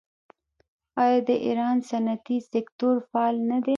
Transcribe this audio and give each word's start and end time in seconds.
آیا 1.03 1.19
د 1.27 1.29
ایران 1.45 1.77
صنعتي 1.89 2.37
سکتور 2.51 2.95
فعال 3.09 3.35
نه 3.49 3.57
دی؟ 3.63 3.69